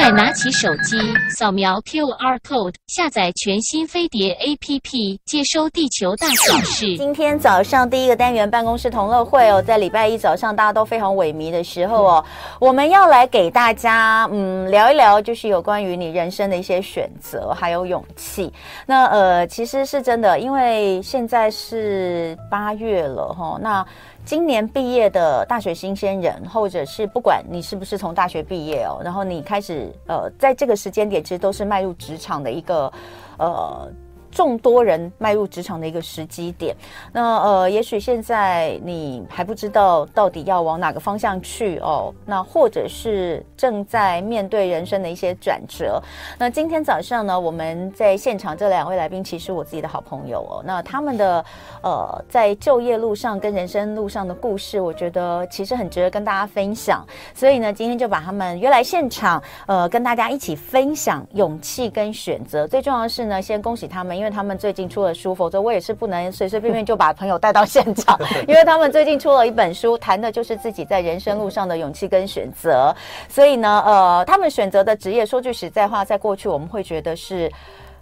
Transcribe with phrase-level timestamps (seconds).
[0.00, 0.96] 快拿起手机，
[1.28, 6.96] 扫描 QR code，下载全新飞碟 APP，接收地球大小事。
[6.96, 12.24] 今天早上第一个单元办公室同乐会哦，在礼拜一早上大家都非常萎靡的时候哦，
[12.58, 18.50] 我们要来给大家嗯聊一聊，就是有关于你人生的一些选择还有勇气。
[18.86, 23.86] 那呃，其实是真的，因为现在是八月了哈，那。
[24.24, 32.92] 今年毕业的大学新鲜人，或者是不管你是不是从大学毕业哦，然后你开始呃，在这个时间点，其实都是迈入职场的一个
[33.38, 33.90] 呃。
[34.30, 36.74] 众多人迈入职场的一个时机点，
[37.12, 46.00] 那呃，也许现在你还不知道到底要往哪个方向去哦，那或者是正在面对人生的一些转折。
[46.38, 51.44] 那今天早上呢，我们在现场这两位来宾，其实我自己的好朋友哦，那他们的
[51.82, 57.04] 呃在就业路上跟人生路上的故事，我觉得其实很值得跟大家分享。
[57.34, 62.64] 所以呢，今天就把他们约来现场，呃，跟大家一起分享勇气跟选择。
[62.68, 64.19] 最重要的是呢，先恭喜他们。
[64.20, 68.20] 因为他们最近出了书，否则我也是不能随随便便就把朋友带到现场。
[68.46, 72.94] 因为他们最近出了一本书，谈的就是自己在人生路上的勇气跟选择。
[73.30, 77.50] 所以呢，呃，他们选择的职业，说句实在话，在过去我们会觉得是。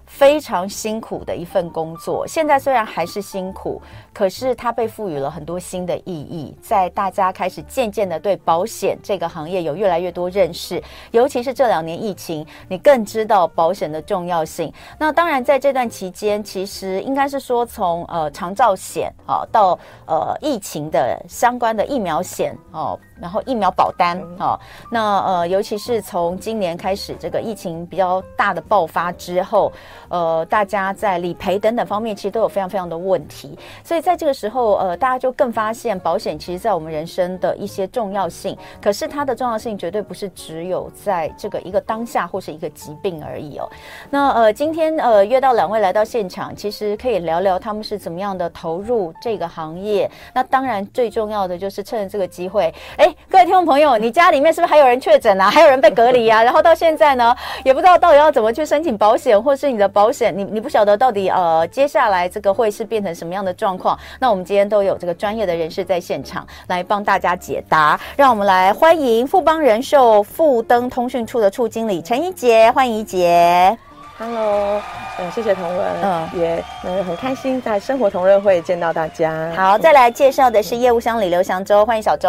[0.09, 3.81] 非常辛苦的一份工作，现在虽然还是辛苦，
[4.13, 6.57] 可是它被赋予了很多新的意义。
[6.61, 14.73] 在大家开始渐渐的对保险这个行业有越来越多认识，尤其是这两年疫情，你更知道保险的重要性。
[14.99, 22.99] 那当然，在这段期间，其实应该是说从呃长照险啊到呃疫情的相关的疫苗险哦。
[23.21, 29.73] 然后疫苗保单啊、哦，那呃，尤其是从今年开始这个疫情比较大的爆发之后，
[30.09, 38.57] 呃，大家在理赔等等方面其实都有非常非常的问题，所以在这个时候，呃，大家就更发现保险其实在我们人生的一些重要性。
[38.81, 43.69] 可是它的重要性绝对不是只有在这个一个当下或是一个疾病而已哦。
[44.11, 50.11] 那呃，今天呃约到两位来到现场，其实可以聊聊他们是怎么样的投入这个行业。
[50.33, 53.08] 那当然最重要的就是趁着这个机会，哎。
[53.31, 55.51] 各位听众朋友，你家里面是不是还有人确诊啊？
[55.51, 56.43] 还有人被隔离啊？
[56.45, 63.99] 然后到现在呢，也不知道到底要怎么去申请保险，或是你的保险，你你不晓得到底呃接下来这个会是变成什么样的状况？
[64.19, 67.99] 那我们今天都有这个专业的人士在现场来帮大家解答。
[68.17, 73.88] 让我们来欢迎富邦人寿富登通讯处的处经理陈怡杰，欢迎怡洁。
[74.21, 74.83] Hello，
[75.21, 79.53] 嗯，谢谢同文，嗯，也嗯很开心在生活同乐会见到大家。
[79.55, 82.29] 好，再来介绍的是业务商李刘祥周，欢迎小周。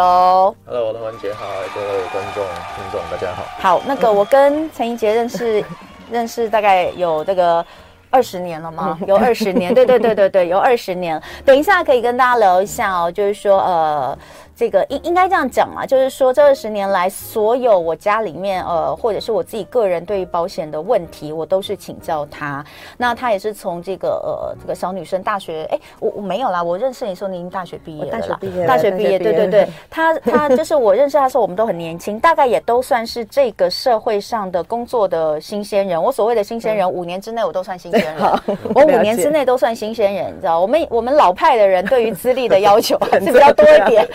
[0.66, 2.44] Hello，同仁姐好，各位观众
[2.76, 3.42] 听众大家好。
[3.58, 5.64] 好，那个我跟陈怡杰认识
[6.12, 7.64] 认识大概有这个
[8.08, 8.96] 二十年了吗？
[9.08, 11.20] 有二十年，对对对对对，有二十年。
[11.44, 14.16] 等一下可以跟大家聊一下哦，就是说呃。
[14.60, 22.62] 这个应应该这样讲嘛，就是说这二十年来，所有我家里面呃，或者是我自己个人对于保险的问题，我都是请教他。
[22.98, 29.66] 那他也是从这个呃这个小女生大学，哎，我我没有啦，我认识你说你已经大学毕业了，大学毕业，大学毕业，对对对。
[29.88, 36.02] 他他就是我认识他的时候，我们都很年轻，大概也都算是这个社会上的工作的新鲜人。
[36.02, 38.16] 我所谓的新鲜人，五年之内我都算新鲜人，
[38.74, 40.60] 我五年之内都算新鲜人，你知道？
[40.60, 44.06] 我们我们老派的人对于资历的要求还是比较多一点。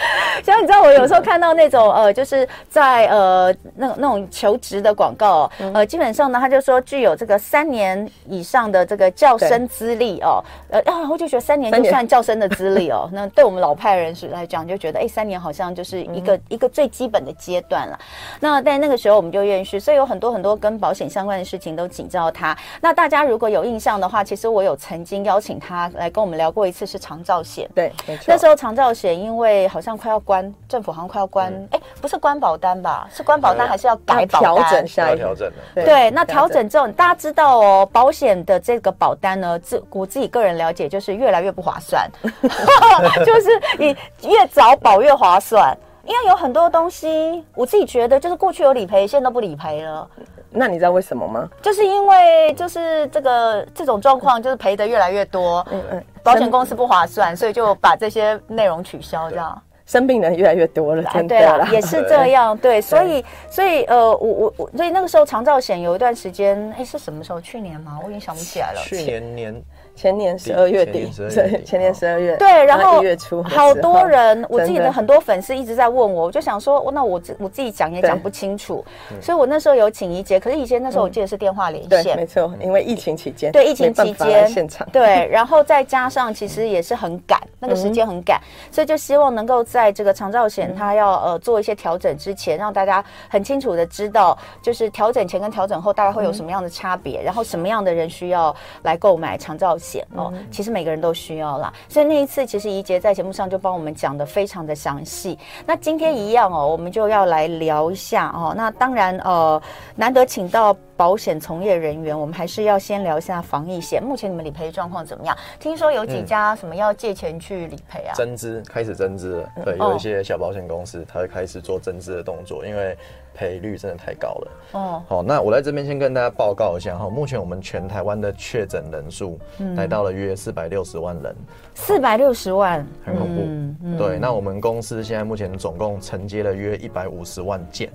[0.44, 13.09] 像你知道，我有时候看到那种呃，就是在呃那那种求职的广告，呃，基本上呢，他就说具有这个三年以上的这个教生资历哦，呃，然后就觉得三年就算教生的资历哦。
[13.13, 18.00] 那对我们老派人士来讲，就觉得哎，三年好像就是一个、嗯、一个最基本的阶段了。
[18.40, 22.57] 那在那个时候，我们就愿意，所以有很多很多跟保险相关的事情都请教他。
[22.81, 27.69] 那大家如果有印象的话，其实我有曾经邀请他来跟我们聊过一次，是长照险。
[27.73, 28.25] 对，没错。
[28.28, 30.53] 那时候长照险因为好像快要关。
[30.67, 33.07] 政府好像快要关，哎、嗯，不是关保单吧？
[33.09, 34.55] 是关保单还是要改保单？
[34.55, 42.09] 调整下来调整对，对，那调整之后，大家知道哦，保险的这个保单呢，自我自己个人了解，就是越来越不划算，
[43.23, 43.95] 就是你
[44.27, 50.09] 越早保越划算，因为有很多东西，我自己觉得就是过去有理赔，现在都不理赔了。
[50.57, 51.49] 那你知道为什么吗？
[51.61, 59.61] 就是因为就是这个这种状况，就是赔的越来越多，嗯嗯，保险公司不划算，所以就把这些内容取消，这样。
[59.85, 67.40] 生病的人越来越多了，真的对，也是这 样，对，所以，所以，呃，我我我，所以那个时候长照险有一段时间，哎，是什么时候？
[67.40, 67.99] 去年吗？
[68.03, 68.82] 我已经想不起来了。
[68.84, 69.64] 去年年
[69.95, 74.95] 前年十二月底，对，前年十二月，对，然后一月初，好多人，我自己的。
[74.95, 78.85] 很多粉丝一直在问我，我就想说，那我自我自己讲也讲不清楚，
[79.21, 88.39] 所以我那时候有请怡姐，可是怡姐那时候我记得是电话连线，没错，因为疫情期间，对，疫情期间现场，对，然后再加上其实也是很赶，那个时间很赶，
[88.71, 99.84] 所以就希望能够在这个长照险它要呃做一些调整之前，让大家很清楚的知道，就是调整前跟调整后大概会有什么样的差别，然后什么样的人需要来购买长照险
[100.16, 100.34] 哦。
[100.52, 105.37] 其实每个人都需要啦，所以那一次其实怡洁在节目上就帮我们讲的非常的详细。
[105.66, 108.53] 那今天一样哦，我们就要来聊一下哦。
[108.55, 109.61] 那当然呃，
[109.96, 114.01] 难得请到保险从业人员，我们还是要先聊一下防疫险。
[114.01, 115.37] 目前你们理赔状况怎么样？
[115.59, 118.13] 听说有几家什么要借钱去理赔啊？
[118.15, 122.97] 增资开始增资了，对，有一些小保险公司它会开始做增资的动作，因为。
[123.37, 125.03] 赔率真的太高了哦。
[125.09, 129.37] 好，那我在这边先跟大家报告一下哈，目前我们全台湾的确诊人数
[129.75, 131.35] 来到了约四百六十万人，
[131.73, 133.41] 四百六十万，很恐怖。
[133.41, 137.91] 嗯嗯、对，那我们公司现在目前总共承接了约一百五十万件，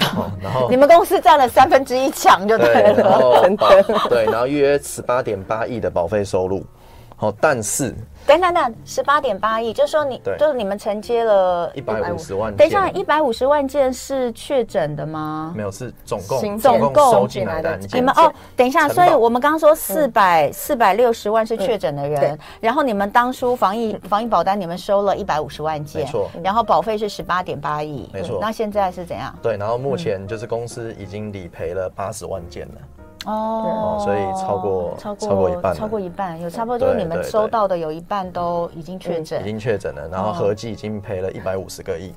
[0.42, 3.44] 然后你们公司占了三分之一强就对了，然后
[4.08, 6.64] 对，然后约十八点八亿的保费收入。
[7.20, 7.94] 好，但是。
[8.26, 12.54] 等等等，十八点八亿，就是说你对就是你们承接了一百五十万。
[12.54, 15.52] 等一下，一百五十万件是确诊的吗？
[15.56, 18.00] 没有，是总共总共收进来的案件。
[18.00, 28.38] 你们哦，等一下，所以我们刚刚说四百四百六十万是确诊的人，然后你们当初防疫防疫保单你们收了一百五十万件，没错，然后保费是十八点八亿，没错。
[28.40, 29.34] 那现在是怎样？
[29.42, 32.74] 对，然后目前就是公司已经理赔了八十万件了。
[33.26, 42.14] 哦，所以超过超过超过一半，超过一半，有差不多就是你们收到的有一半都已经确诊，已经确诊了，然后合计已经赔了一百五十个亿。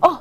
[0.00, 0.18] 哦，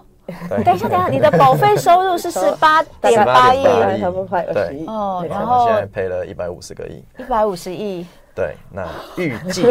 [0.50, 3.64] 等一下，等一下，你的保费收入是 十八点八亿，
[4.00, 4.86] 差不多快二十亿。
[4.86, 8.06] 哦，然后现在赔了一百五十个亿，一百五十亿。
[8.34, 8.88] 对，那
[9.18, 9.66] 预计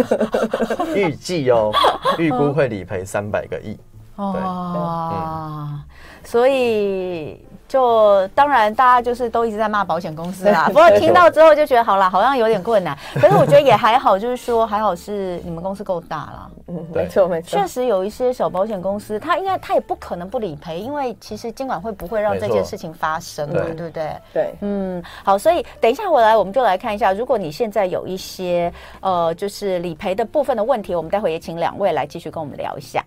[0.95, 1.73] 预计哦，
[2.19, 3.79] 预估会理赔三百个亿。
[4.17, 5.81] 哦，
[6.23, 7.47] 所以。
[7.73, 10.67] 就当然，大家就是都一直在骂保险公司啦。
[10.67, 12.95] 不过听到之后就觉得好啦，好像有点困难。
[13.19, 16.51] 可是我觉得也还好，就是说还好是你们公司够大啦。
[16.69, 17.59] 嗯，没错没错。
[17.59, 24.13] 确实有一些小保险公司，他应该他也不可能不理赔，因为其实监管会不会让这件事情发生嘛，对不对？
[24.35, 28.71] 对，嗯，好，所以等一下回来我们就来看一下，如果你现在有一些
[29.01, 33.03] 呃就是理赔的部分的问题，我们待会也请两位来继续跟我们聊一下。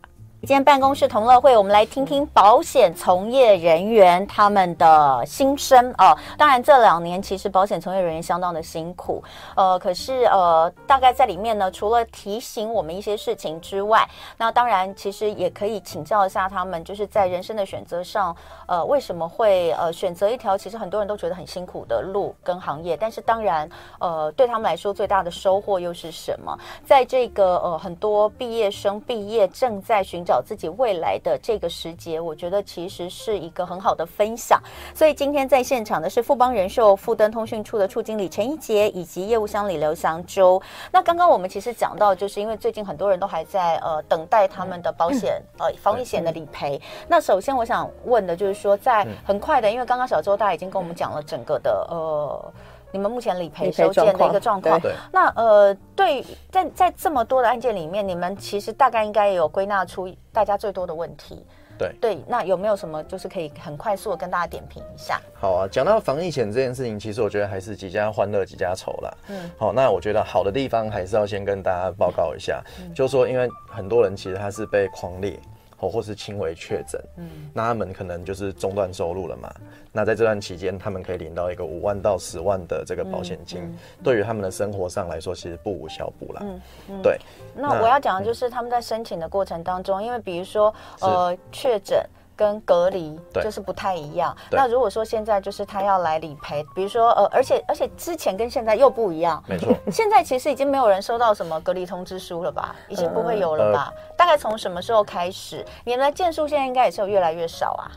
[0.45, 6.15] 今天办公室同乐会，我们来听听保险从业人员他们的心声哦。
[6.38, 9.24] 当然，这两年其实保险从业人员相当的辛苦，
[9.56, 14.07] 呃，可是呃，大概在里面呢，除了提醒我们一些事情之外，
[14.38, 18.36] 那当然其实也可以请教一下他们，就是在人生的选择上，
[18.68, 22.95] 呃，为什么会呃选择一条其实很多人都觉得很辛苦的路跟行业？
[22.95, 23.68] 但是当然，
[24.00, 26.56] 呃，对他们来说最大的收获又是什么？
[26.86, 30.35] 在这个呃很多毕业生毕业正在寻找。
[30.42, 34.62] 自己未来的这个时节，我觉得其实是一个很好的分享。
[34.94, 40.62] 所以今天在现场的是富邦人寿富登通讯处的处经理陈一杰，以及业务襄理刘祥洲。
[40.92, 46.82] 那刚刚我们其实讲到，就是因为最近很多人都还在呃等待他们的保险呃防疫险的理赔。
[47.08, 52.54] 那首先我想问的就是说，在很快的，因为刚刚小周大家已经跟我们讲了整个的呃。
[52.95, 54.80] 你们目前理赔收件的一个状况，
[55.12, 61.45] 那呃，对，在在这么多的案件里面，你们其实大概应该也有归纳出大家最多的问题。
[61.77, 65.19] 对对，那有没有什么就是可以很快速的跟大家点评一下？
[65.33, 69.13] 好啊，讲到防疫险这件事情，其实我觉得还是几家欢乐几家愁啦。
[69.27, 75.38] 嗯，好，那我觉得好的地方还是要先跟大家报告一下，嗯、就是说因为很多人其实他是被匡列。
[75.77, 79.54] 或或是轻微确诊，嗯，那他们可能就是中断收入了嘛。
[79.92, 86.41] 那在这段期间，他们可以领到一个五万到十万的这个保险金，嗯嗯、对于他们的生活上来说，其实不无小补啦。
[86.44, 87.17] 嗯，嗯对。
[87.55, 92.05] 那我要讲的就是他们在申请的过程当中，嗯、因为比如说呃确诊。
[92.36, 94.36] 跟隔离就是不太一样。
[94.51, 99.44] 那如果说现在就是他要来理赔，比如说呃，而且而且之前跟现在又不一样。
[99.48, 99.74] 没错。
[99.92, 102.75] 现在其实已经没有人收到什么隔离通知书了吧？
[102.89, 103.94] 已经不会有了吧？
[104.18, 105.65] 大概从什么时候开始？
[105.84, 107.92] 你们的件数现在应该也是有越来越少啊。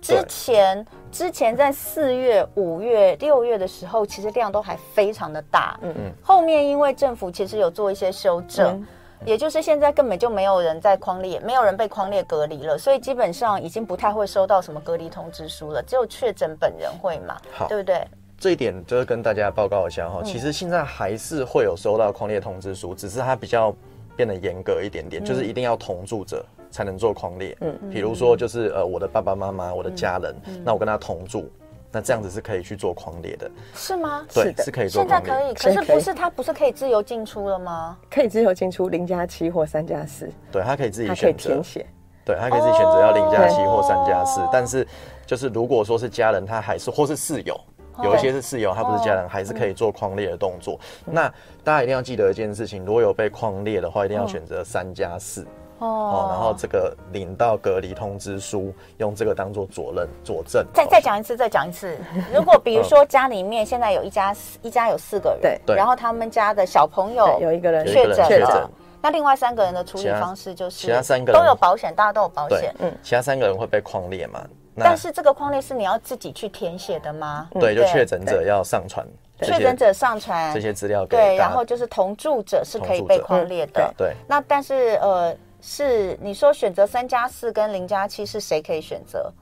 [0.00, 5.78] 之前之前在四月、五月、六月的时候，其实量都还非常的大。
[5.82, 6.12] 嗯嗯。
[6.22, 8.84] 后面因为政府其实有做一些修正。
[9.24, 18.06] 也就是现在根本就没有人在框列，没有人被框列隔离了，所以基本上已经不太会收到什么隔离通知书了，只有确诊本人会嘛，好对不对？
[18.38, 23.74] 这一点就是跟大家报告一下哈，其实现在还是会有收到框列通知书，只是它比较
[24.16, 27.56] 变得严格一点点，就是一定要同住者才能做框列。
[27.60, 31.48] 嗯，比如说就是呃我的爸爸妈妈、我的家人，那我跟他同住。
[31.92, 34.26] 那这样子是可以去做匡列的，是吗？
[34.32, 35.02] 对，是的是可以做。
[35.02, 37.98] 现在可以，可是不是它不是可以自由进出了吗？
[38.10, 41.86] 可以自由进出零加七或三加四，对，他可以自己选择，可以填写，
[42.24, 44.86] 对，他可以自己选择要零加七或三加四，但是
[45.26, 47.54] 就是如果说是家人，他还是或是室友。
[48.02, 50.80] 有一些是室友，他不是家人，还是可以做框列的动作。
[51.04, 51.28] 那
[51.62, 55.46] 大家一定要记得一件事情，如果有被框列的话，一定要选择三加四
[55.84, 56.28] 哦。
[56.30, 60.66] 然后这个领到隔离通知书，用这个当做佐证佐证。
[60.72, 61.96] 再再讲一次，再讲一次。
[62.32, 68.70] 如果比如说家里面现在有一家一家有四个人，对，然后他们家的小朋友有一个人确诊了，
[69.00, 74.40] 那另外三个人的处理方式就是其他三个人都有保险，大家都有保险，嗯，其他三个人会被框列嘛？
[74.74, 77.46] 但是这个框列是你要自己去填写的吗？
[77.60, 79.06] 对，就确诊者要上传，
[79.42, 81.14] 确诊者上传这些资料给。
[81.14, 83.92] 对，然后就是同住者是可以被框列的。
[83.98, 89.32] 对，那但是呃，是你说选择三加四跟零加七是谁可以选择？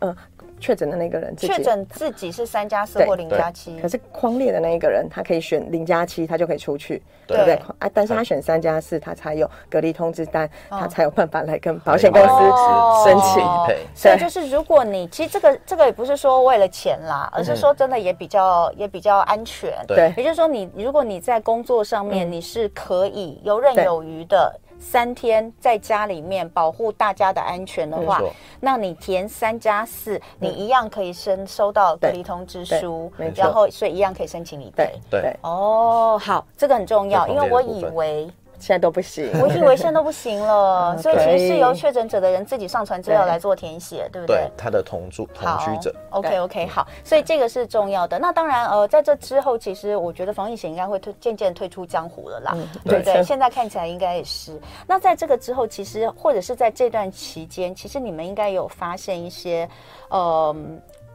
[0.00, 0.16] 嗯。
[0.60, 7.54] 确诊的那个人，确诊自己是三加四或零加七，可是框列的那一个人，他可以选零加七，他就可以出去，对不对？
[7.80, 13.86] 啊，但是他选三加四，他才有隔离通知单，他才有办法来跟保险公司申请理赔。
[13.94, 19.72] 所以就是，如果你其实这个这个也不是说为了钱啦，而是说真的也比较也比较安全。
[19.88, 24.60] 对，也就是说，你如果你在工作上面你是可以游刃有余的。
[24.84, 28.20] 三天在家里面保护大家的安全的话，
[28.60, 34.92] 那你填三加四，你一样可以申收到隔离通知书，然后所以一样可以申请理赔。
[35.10, 38.30] 对，哦，好，这个很重要，因为我以为。
[38.64, 44.36] 现在都不行，我以为现在都不行了， 所以其实是由确诊者的人自己上传资料来做填写，对不对？
[44.36, 45.94] 对，他的同住同居者。
[46.08, 48.18] OK OK，好，所以这个是重要的。
[48.18, 53.20] 那当然，呃，在这之后，其实我觉得防疫险应该会退渐渐退出江湖了啦，对不对？
[53.22, 54.58] 现在看起来应该也是。
[54.86, 59.68] 那在这个之后，其实或者是在这段期间，其实你们应该有发现一些，
[60.08, 60.56] 呃。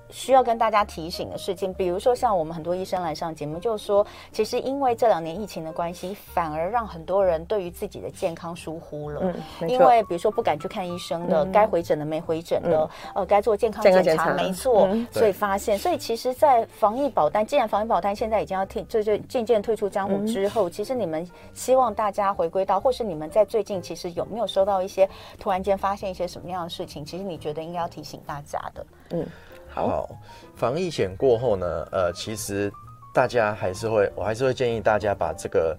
[0.09, 9.21] 需要跟大家提醒的事情，比如说像我们很多医生来上节目，就说，其实因为这两年疫情的关系，反而让很多人对于自己的健康疏忽了。
[9.59, 15.77] 嗯，因为比如说不敢去看医生的，该回诊的没回诊的，呃，该做健康检查没做，所以发现。
[15.77, 25.07] 所以其实，在防疫保单，既然防疫保单现在已经要退，就就渐渐退出江湖之后，其实你们希望大家回归到，或是你们在最近其实有没有收到一些
[25.39, 27.05] 突然间发现一些什么样的事情？
[27.05, 29.27] 其实你觉得应该要提醒大家的，嗯。
[29.69, 30.09] 好，
[30.55, 32.71] 防疫险过后呢，呃，其实
[33.13, 35.77] 大家还是会，我还是会建议大家把这个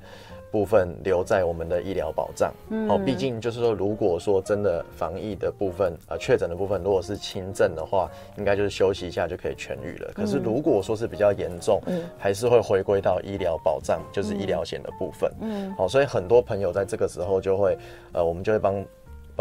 [0.51, 2.53] 部分留在我们的医疗保障。
[2.71, 10.11] 嗯，哦，毕竟就是说，如果说真的防疫的部分，呃，确诊的部分，如果是轻症的话，应该就是休息一下就可以痊愈了。
[10.15, 15.31] 可是如果说是比较严重，嗯，还是会回归到医疗保障，就是医疗险的部分。
[15.41, 17.77] 嗯，好，所以很多朋友在这个时候就会，
[18.13, 18.85] 呃，我们就会帮。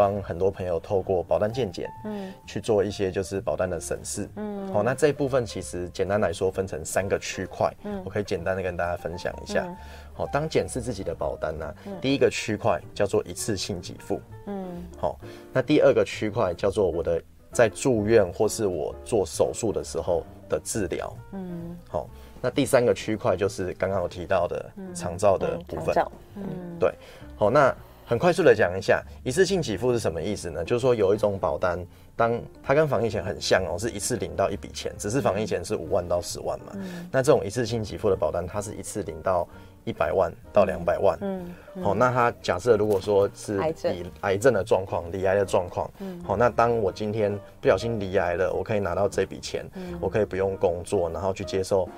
[0.00, 9.68] 帮很多朋友透过保单鉴检，嗯，去做一些就是保单的审视，嗯，好，那这一部分其实简单来说分成三个区块，嗯，我可以简单的跟大家分享一下，
[10.14, 15.20] 好，当检视自己的保单呢，第一个区块叫做一次性给付，嗯，好，
[15.52, 22.08] 那第二个区块叫做我的在住院或是我做手术的时候的治疗，嗯，好，
[22.40, 25.94] 那第三个区块就是刚刚有提到的长照的部分，
[26.36, 26.42] 嗯，
[26.78, 26.90] 对，
[27.36, 27.76] 好，那。
[28.10, 30.64] 很快速的讲一下，一次性给付是什么意思呢？
[30.64, 31.78] 就是说有一种保单，
[32.16, 36.72] 当它跟防疫险很像哦，是一次领到一笔钱，只是防疫险是五万到十万嘛。
[36.74, 39.46] 嗯、那这种一次性给付的保单，它是一次领到
[39.84, 41.16] 一百万到两百万。
[41.20, 43.60] 嗯，好、那它假设如果说是
[43.94, 51.88] 以癌症的状况、离癌的状况，嗯，好、哦，那当我今天不小心离癌了，我可以拿到这笔钱，嗯、我可以不用工作，然后去接受。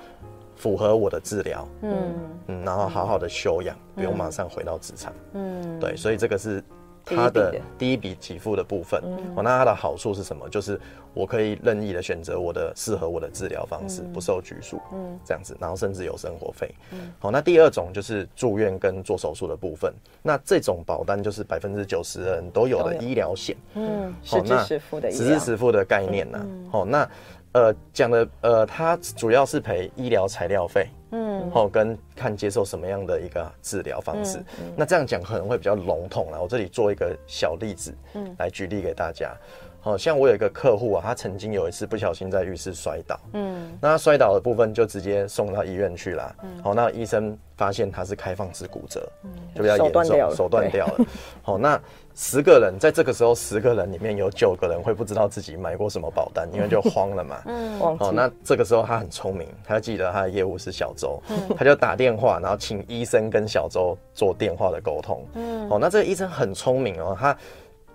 [0.63, 2.13] 符合我的治疗，嗯
[2.47, 6.63] 嗯，然后好好的休养，不用马上回到职场，嗯，对，所以这个是
[7.03, 9.01] 它的第一笔给付的部分。
[9.35, 10.47] 哦，那它的好处是什么？
[10.47, 10.79] 就是
[11.13, 16.73] 我可以任意的选择我的适合我的治疗方式，不受拘束，嗯，这样子，然后甚至有生活费。
[17.19, 19.93] 好，那第二种就是住院跟做手术的部分。
[20.21, 26.39] 那这种保单就是百分之九十的人都有的医疗险，嗯，实支实付的，实支实付的概念呢。
[26.71, 27.05] 好，那。
[27.53, 34.39] 呃，讲的呃，它主要是赔医疗材料费，嗯，好，跟看接受什么样的一个治疗方式。
[34.39, 39.35] 嗯嗯、那这样讲可能会比较笼统了，我这里做一个小例子，嗯，来举例给大家。
[39.83, 51.05] 好像我有一个客户啊，他曾经有一次不小心在浴室摔倒，嗯，那他摔倒的部分就直接送到医院去了，嗯，好，那医生发现他是开放式骨折，嗯，就比较严重，手断掉了，
[51.41, 51.77] 好，那
[52.15, 61.21] 十个人在这个时候，十个人里面有九个人会不知道自己买过什么保单，因为就慌了嘛，嗯，好，那这个时候他很聪明，他记得他的业务是小周，
[61.57, 67.37] 他就打电话，然后请医生跟小周做电话的沟通，嗯，好，那这个医生很聪明哦，他。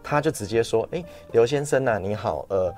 [0.09, 2.75] 他就直接说：“哎、欸，刘先生呐、啊，你好，呃，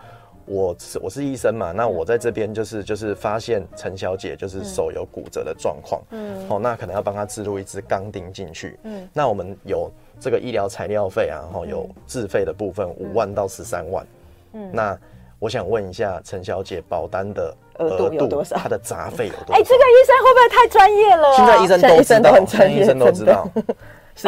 [0.46, 14.04] 我是我是医生嘛，那我在这边就是就是发现陈小姐就是手有骨折的状况，嗯，哦，那可能要帮她置入一支钢钉进去，嗯，那我们有这个医疗材料费啊，然后有自费的部分五万到十三万，
[14.54, 14.98] 嗯，那
[15.38, 18.56] 我想问一下陈小姐，保单的额度有多少？
[18.56, 19.60] 她的杂费有多少？
[19.60, 21.36] 哎，这个医生会不会太专业了？
[21.36, 23.48] 现在医生都知道，现在医生都知道。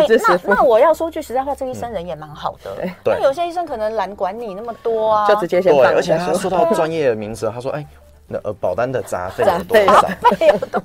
[0.01, 2.71] 哎、欸，那那我要说句实在话，这个医生人也蛮好的。
[2.83, 7.87] 嗯、对，那有些医生可能懒管你那么多啊，就直接先对，而且他说到专业的名词，他说：“哎、欸，
[8.27, 10.09] 那呃，保单的杂费有多少？”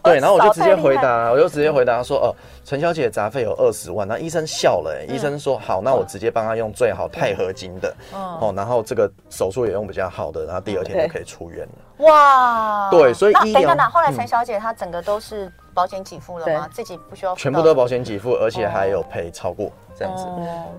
[0.04, 2.36] 对，然后我就直接回答，我就直接回答说：“哦、呃，
[2.66, 15.52] 陈小姐杂费有二十万。”那医生笑了、欸，医生说：“好，那我直接帮他用最好钛合金的，哦，然后这个手术也用比较好的，然后第二天就可以出院了。”哇，对，所以医疗，等等，后来陈小姐她整个都是。
[15.78, 16.68] 保险给付了吗？
[16.74, 19.72] 自己不需要，全部都保险给付，而且还有赔超过。
[19.98, 20.26] 这样子，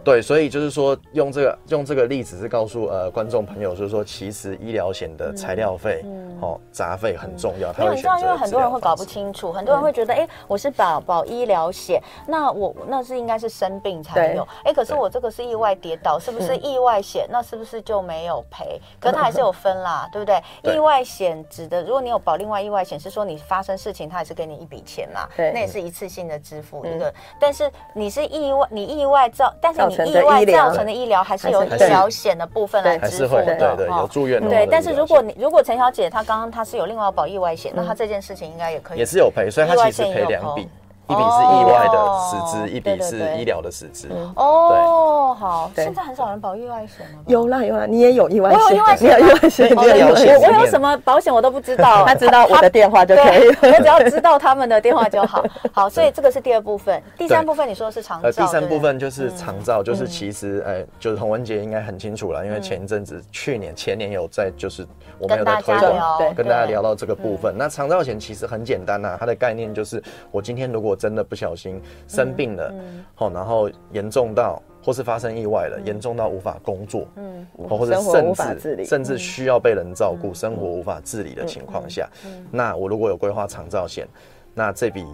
[0.04, 6.04] 对，所以就是说，用这个用这个例子是告诉呃观众朋友，就是说，其实医疗险的材料费、
[6.40, 7.72] 哦杂费很重要。
[7.72, 17.26] 因为你知道，因为很多人会搞不清楚，很多人会觉得，哎，我是保保医疗险，那我那是应该是生病才有，哎，可是我这个是意外跌倒，是不是意外险？
[17.28, 18.80] 那是不是就没有赔？
[19.00, 20.40] 可是它还是有分啦，对不对？
[20.72, 25.26] 意外险指的，如果你有保另外意外险，是说你发生事情，它也是给你一笔钱嘛？
[25.36, 27.12] 对，那也是一次性的支付一个。
[27.40, 34.40] 但是你是意外，你意外造，但是你意外造成的医疗还是有医疗险的部分来支付的，对对，有住院。
[34.48, 40.68] 对，但是如果你如果陈小姐她刚刚她是有另外保意外险，那她这件事情应该也可以，也是有赔，所以她其实赔两笔。
[41.08, 44.08] 一笔是意外的死支，一笔是医疗的死支。
[44.36, 47.18] 哦，好，现在很少人保意外险了。
[47.26, 55.44] 有啦有啦，你也有意外险，我有意外险，有意外险，我我有什么保险我都不知道， 他知道我的电话就可以，我只要知道他们的电话就好。
[55.72, 58.30] 好，所以这个是第二部分，第三部分你说的是长照。
[58.30, 64.86] 第三部分就是长照，就是其实呃，就是洪文杰应该很清楚了，因为前一阵子去年前年有在就是
[65.18, 66.78] 我们有在推广，跟大家聊。
[66.78, 67.52] 到这个部分。
[67.58, 70.00] 那长照险其实很简单呐，它的概念就是
[70.30, 71.80] 我今天如果真的不小心。
[72.06, 72.74] 生病了，
[73.14, 82.08] 好，然后严重到或是发生意外了，严重到无法工作，嗯，或者甚至甚至需要被人照顾，生活无法自理的情况下，
[82.50, 84.06] 那我如果有规划长照险，
[84.54, 85.06] 那这笔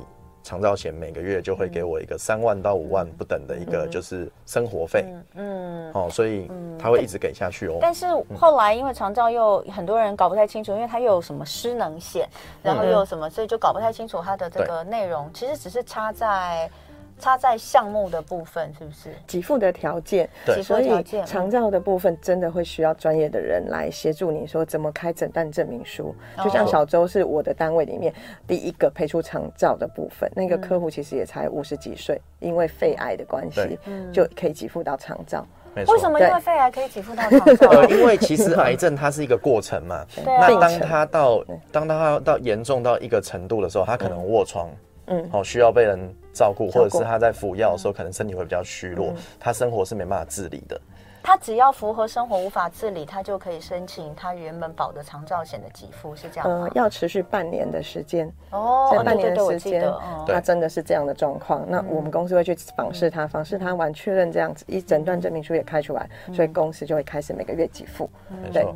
[0.44, 6.48] 长照险每个月就会给我一个三万到五万不等的一个就是生活费，嗯，哦，所以
[6.78, 7.78] 他会一直给下去哦。
[7.80, 12.28] 但是后来因为长照又很多人搞不太清楚，因为他又有什么失能险，
[12.62, 16.70] 然后又有什么，所以就搞不太清楚它的这个内容，其实只是差在。
[17.18, 19.14] 差在项目的部分是不是？
[19.26, 20.90] 给付的条件，对，所以
[21.24, 26.14] 长照的部分真的会需要专业的人来协助你说怎么开诊断证明书。
[26.42, 28.12] 就像小周是我的单位里面
[28.46, 33.78] 第一个配出长照的部分，那个客户其实也才五十几岁，因为肺癌的关系，
[34.12, 35.46] 就可以给付到长照。
[35.88, 36.20] 为什么？
[36.20, 37.84] 因为肺癌可以给付到长照？
[37.90, 40.06] 因为其实癌症它是一个过程嘛。
[40.24, 44.68] 那当它到当它到严重到一个程度的时候，它可能卧床。
[45.06, 45.98] 嗯，好，需要被人
[46.34, 50.78] 照顾，或者是他在服药的时候，可能身体会比较虚弱，他生活是没办法自理的。
[51.26, 56.68] 他只要符合生活无法自理，他就可以申请他原本保的长照险的给付，是这样吗？
[56.74, 59.90] 要持续半年的时间哦，在半年的时间，
[60.28, 61.64] 他真的是这样的状况。
[61.66, 68.06] 那我们公司会去访视他，访视他完确认这样子，一诊断证明书也开出来，所以公司就会开始每个月给付。
[68.52, 68.66] 对，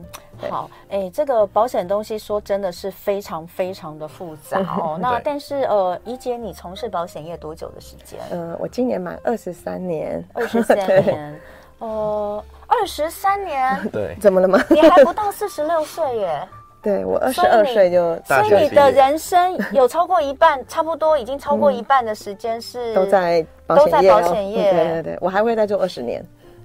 [0.49, 4.99] 好，哎，这个保险东西说真的是非常非常的复杂 哦。
[4.99, 8.19] 那但是呃，怡姐，你从事保险业多久的时间？
[8.31, 11.39] 嗯，我今年满二十三年，二十三年。
[11.79, 14.63] 呃，二十三年， 对，怎么了吗？
[14.71, 16.49] 你还不到四十六岁耶？
[16.81, 24.71] 对，我二十二岁就，所以你的人生有超过一半，差不多已经超过一半的时间是都在都在保险业。
[24.73, 26.25] 对对对，我还会再做二十年。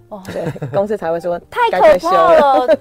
[0.10, 2.68] 哦，对，公司才会说太可怕了。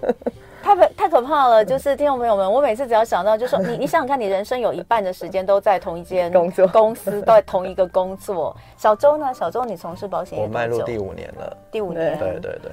[0.62, 1.64] 太太可怕了！
[1.64, 8.56] 就是听众朋友们，我每次只要想到，就是说你 你想想看，你人生有一半的时间都在同一间工作公司，都在同一个工作。
[8.76, 9.34] 小周呢？
[9.34, 11.56] 小周，你从事保险业我迈入第五年了。
[11.70, 12.72] 第五年，对对对。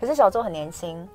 [0.00, 1.06] 可是小周很年轻。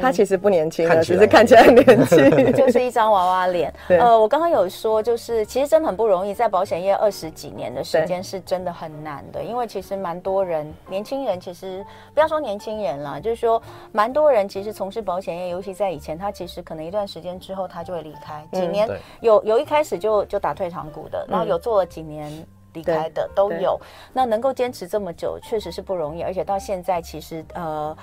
[0.00, 3.72] 他其实不年轻了，只是看起来很年轻，就是一张娃娃脸。
[3.88, 11.84] 呃，我刚刚有说，就是其实真的很不容易，在保险业二十几年的时间是真的很难的，因为其实蛮多人，年轻人其实
[12.14, 13.62] 不要说年轻人了，就是说
[13.92, 18.88] 蛮多人其实从事保险业，尤其在以前，他其实可能一段时间之后他就会离开，几年
[19.20, 22.30] 有有一开始就就打退堂鼓的，然后有做了几年
[22.72, 23.78] 离开的都有。
[24.12, 27.96] 那能够坚持这么久，确实是不容易，而且到现在其实呃。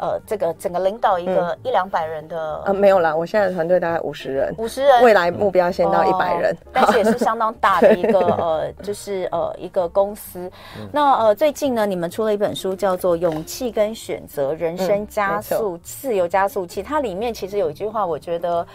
[0.00, 10.50] 呃，这个整个领导一个一两百人的呃，没有啦，我现在的团队大概五十人，五十人，未来目标先到一百人，但是也是相当大的一个 呃，就是呃一个公司。
[10.90, 18.66] 那呃最近呢，你们出了一本书，叫做《勇气跟选择：人生加速自由加速器》，它里面其实有一句话，我觉得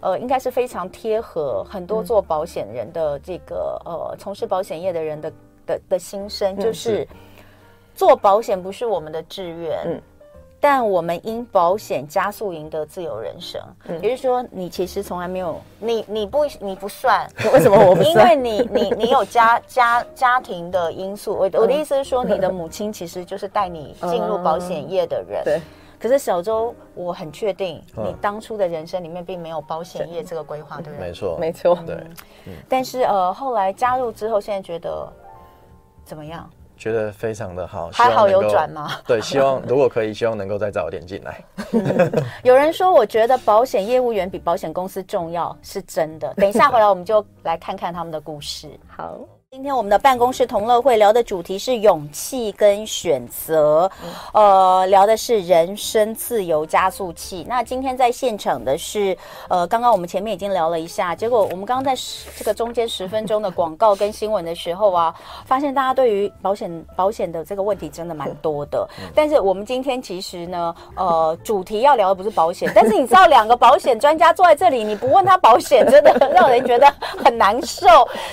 [0.00, 5.32] 呃应该是非常贴合很多做保险人的这个呃从事保险业的人的
[5.66, 7.06] 的的心声，就是
[7.94, 9.78] 做保险不是我们的志愿。
[9.84, 10.00] 嗯。
[10.60, 18.12] 但我们因保险加速赢得自由人生，嗯、也就是说，你其实从来没有，你你不你不算， 为什么我不算？
[18.12, 21.32] 因为你你你有家家 家庭的因素。
[21.32, 25.42] 我我的意思是说，你的母亲其实就是带你进入保险业的人。
[25.44, 25.62] 对、嗯。
[25.98, 31.08] 可是小周，我很确定，你当初的人生里面并没有保险业这个规划，对不对？
[31.08, 31.78] 没错，没错。
[31.86, 31.94] 对。
[32.46, 35.10] 嗯、但是呃，后来加入之后，现在觉得
[36.04, 36.48] 怎么样？
[36.80, 38.92] 觉得非常的好，还好有转吗？
[39.06, 41.44] 对，希望如果可以，希望能够再早一点进来。
[41.72, 42.10] 嗯，
[42.42, 46.32] 有人说，我觉得保险业务员比保险公司重要，是真的。
[46.34, 48.68] 等一下回来，我们就来看看他们的故事。
[48.88, 49.18] 好。
[49.52, 53.90] 今天我们的办公室同乐会聊的主题是勇气跟选择，
[54.32, 57.44] 呃，聊的是人生自由加速器。
[57.48, 59.16] 那今天在现场的是，
[59.48, 62.00] 呃，刚刚我们前面已经聊了一下，结果我们刚刚在
[62.38, 65.12] 这个中间十分钟的广告跟新闻的时候啊，
[65.44, 68.88] 发现大家对于保险保险的这个问题真的蛮多的。
[69.16, 76.86] 但是我们今天其实呢，呃，主题要聊的不是保险，但是你知道两个保险专家坐在这里，你不问他保险，真的让人觉得
[77.18, 77.88] 很难受。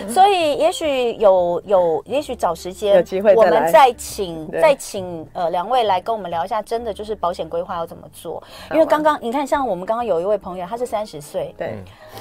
[0.08, 1.07] 所以也许。
[1.16, 8.42] 有有，也许找时间，有机会我们再请再请呃两位来跟我们聊一下，真的就是保险规划要怎么做？
[8.72, 11.78] 因为刚刚你看，像我们刚刚有一位朋友，他是三十岁，对，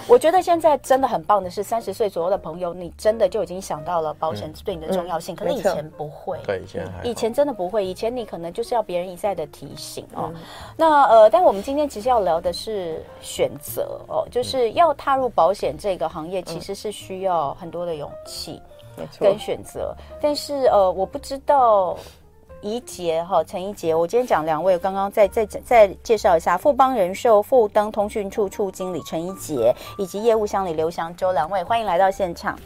[0.09, 10.33] 我觉得现在真的很棒的是，三十岁左右的朋友，你真的就已经想到了保险对你的重要性，可能以前不会，对，以前以前真的不会，以前你可能就是要别人一再的提醒哦。
[10.77, 18.61] 那呃，但我们今天其实要聊的是选择哦，就是要踏入保险这个行业，其实是需要很多的勇气。
[19.19, 21.97] 跟选择，但是呃，我不知道
[22.63, 32.59] 怡杰哈陈怡杰，我今天讲两位，刚刚再再再介绍一下富邦人寿富登通讯处处经理陈怡杰，以及业务经理刘翔周两位，欢迎来到现场。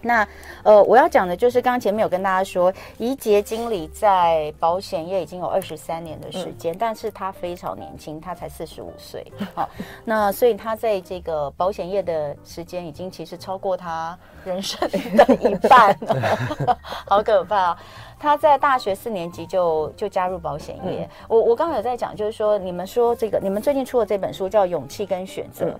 [0.00, 0.26] 那
[0.62, 9.26] 呃，我要讲的就是刚刚前面有跟大家说，怡洁经理在保险业已经有二十三年的时间，嗯、但是他非常年轻，他才四十五岁。
[9.54, 9.68] 好，
[10.04, 17.82] 那所以他在这个保险业的时间已经其实超过他人生的一半了， 好可怕啊！
[18.18, 21.04] 他在大学四年级就就加入保险业。
[21.04, 25.66] 嗯、我我刚刚有在讲，就是说你们说这个，你们最近出的这本书叫《勇气跟选择》。
[25.68, 25.78] 嗯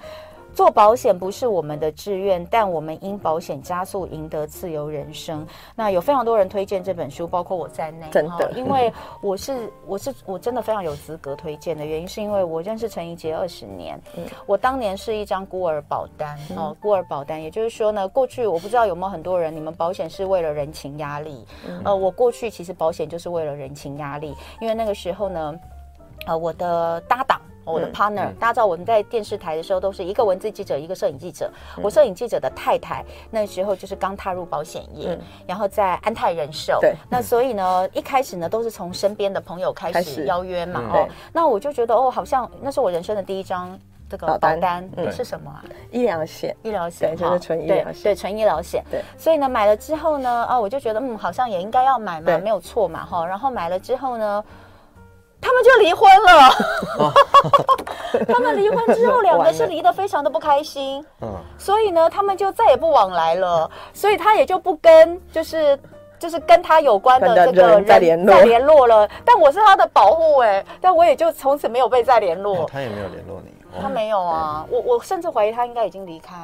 [0.59, 5.47] 做保险不是我们的志愿，但我们因保险加速赢得自由人生。
[5.77, 8.09] 那有非常多人推荐这本书，包括我在内。
[8.11, 8.93] 真的，因为
[9.23, 14.03] 我是我是我真的非常有资格推荐的原因，是因为我认识陈怡杰二十年。
[14.17, 21.47] 嗯，我当年是一张孤儿保单哦，孤儿保单，也就是说呢，过去我不知道有没有很多人，你们保险是为了人情压力。
[21.85, 25.55] 呃，我过去其实保险就是为了人情压力，因为那个时候呢，
[26.27, 27.41] 呃，我的搭档。
[27.73, 31.51] 我的 partner，、嗯、大家知道我们在电视台的时候都是一个文字记者，一个摄影记者。
[31.77, 36.79] 嗯、我摄影记者的太太那时候就是刚踏入保险业，嗯、然后在安泰人寿。
[36.81, 40.83] 对，那所以呢，一开始呢都是从身边的朋友开始邀约嘛。
[40.93, 43.79] 哦，那我就觉得哦，好像那是我人生的第一张
[44.09, 45.65] 这个保单，嗯，是什么啊？
[45.91, 48.85] 医疗险，医疗险，对，就是纯医疗险，对，纯医疗险。
[48.91, 53.27] 对，所以呢，买了之后呢，啊，我就觉得嗯，好像也应该要买嘛，没有错嘛，哈。
[53.27, 54.45] 然后买了之后呢。
[55.41, 56.51] 他们就离婚了，
[58.33, 65.79] 他们离婚之后，两个是离得非常的不开心，嗯，所以呢，他们就再也不往来了，所以他也就不跟，就是
[66.19, 68.35] 就是跟他有关的这个人再联络。
[68.35, 69.09] 再联络了。
[69.25, 73.53] 但我是他的保护哎，但我也就从此没有被再联络，他也没有联络你。
[73.81, 76.37] 他没有啊，我我甚至怀疑他应该已经离开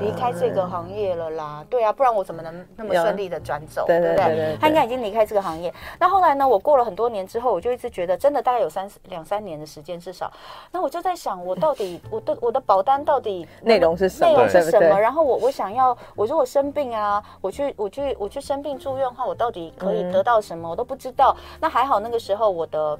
[0.00, 1.64] 离开这个行业了啦。
[1.68, 3.84] 对啊，不然我怎么能那么顺利的转走？
[3.86, 5.72] 对不对，他应该已经离开这个行业。
[5.98, 6.46] 那后来呢？
[6.46, 10.32] 我过了很多年之后，我就一直觉得，真的大概有三两三年的时间至少。
[10.70, 14.30] 那我就在想，我到底我的 我的保单到底内容是什么？
[14.30, 14.98] 内容是什么？
[14.98, 20.70] 然后我我想要，我如果生病啊，我去我去我去生病住院的话，我到底可以得到什么？
[20.70, 21.36] 我都不知道。
[21.60, 22.98] 那还好，那个时候我的。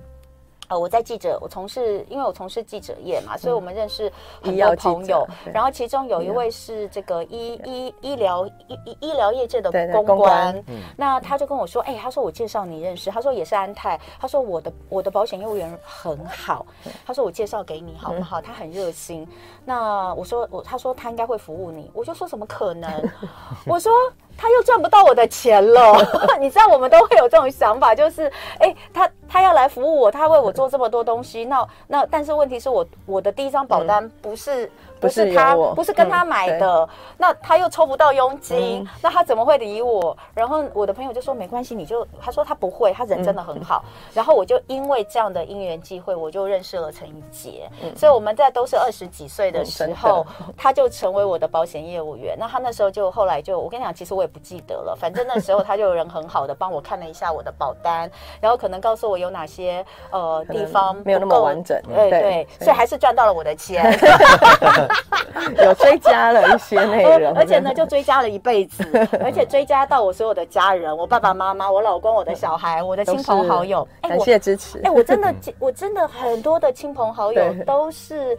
[0.69, 5.27] 呃，我在记者，我从事，因为我从事记者业嘛，所以我们认识很多朋友。
[5.53, 10.63] 然后其中有一位是这个医医医疗医医医疗业界的公关，
[10.97, 16.67] 那他就跟我说，哎，他说我介绍你认识，他说也是安泰，他说我的我的保险业务员很好，
[17.07, 18.41] 他说我介绍给你好不好？
[18.41, 19.27] 他很热心。
[19.65, 23.11] 那我说我，他说他应该会服务你，我就说怎么可能？
[23.67, 23.91] 我说。
[24.39, 25.93] 他又赚不到我的钱了，
[26.41, 34.71] 你知道我们都会有这种想法，就是，哎，他他要来服务我，他为我做这么多东西，那那但是问题是我我的第一张保单不是。
[34.99, 40.17] 嗯不是他，不是跟他买的，嗯、那他又抽不到佣金，嗯、那他怎么会理我？
[40.35, 43.85] 然后我的朋友就说没关系，你就他说他不会，他人真的很好。
[43.87, 47.71] 嗯、然后我就因为这样的因缘际会，我就认识了陈怡洁。
[47.83, 52.37] 嗯、所以我们在都是二十几岁的时候，嗯、他就成为我的保险业务员。
[52.39, 61.81] 那他那时候就后来就我跟你讲，其实我也不记得了，反正那时候他就有人很好的帮我看了一下我的保单，然后可能告诉我有哪些呃地方没有那么完整。
[61.87, 63.85] 对对，对所以还是赚到了我的钱。
[65.65, 68.85] 有追加了一些内容， 而且呢，就追加了一辈子，
[69.23, 74.81] 而且追加到我所有的家人，我爸爸妈妈、我老公、我的小孩、我的亲朋好友，感谢支持。
[74.83, 78.37] 哎，我真的，我真的很多的亲朋好友都是，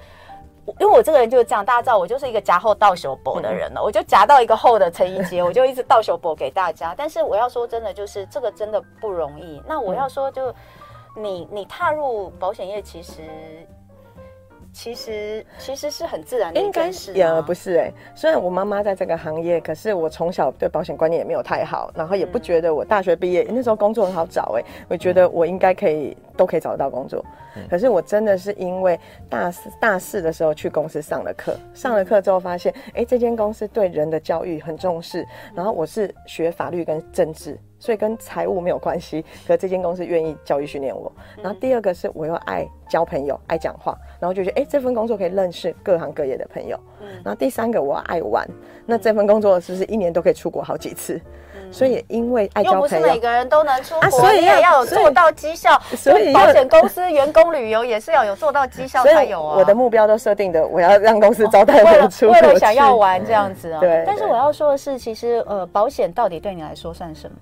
[0.80, 6.94] 因为我这个人就是这样，大家知道我就是一个夹厚倒手薄的人了，我就夹到一个厚的陈怡杰，我就一直倒手薄给大家。
[6.98, 9.62] 但是我要说真的，就是这个真的不容易。
[9.68, 10.54] 那我要说，就
[11.16, 13.22] 你你踏入保险业，其实。
[14.72, 17.94] 其实其实是很自然的，应该是也不是哎、欸。
[18.16, 27.24] 虽然我妈妈在这个行业，可是我从小对保险观念也没有太好，然后也不觉得我大学毕业、嗯、那时候工作很好找哎、欸，我觉得我应该可以都可以找得到工作。
[27.56, 35.26] 嗯、可是我真的是因为大四大四的时候去公司上了课，上了课之后发现，哎，这间公司对人的教育很重视。
[35.56, 37.58] 然后我是学法律跟政治。
[37.80, 41.12] 所以跟财务没有关系，可是这间公司愿意教育训练我。
[41.42, 46.78] 然后第二个是我又爱交朋友，爱讲话，然后就觉得哎，这份工作可以认识各行各业的朋友。
[47.24, 48.48] 然后第三个我爱玩，
[48.86, 51.20] 那这份工作是不是一年都可以出国好几次？
[51.72, 55.80] 所以因为爱交朋友，又不是每个人都能出国，所以也要有做到绩效。
[55.96, 59.56] 所以保险公司员工旅游也是要有做到绩效才有啊。
[59.58, 63.80] 我的目标都设定的，我要让公司招待我出国，为了想要玩这样子啊。
[63.80, 64.04] 对。
[64.06, 67.38] 但是我要说的是，其实呃，保险到底对你来说算什么？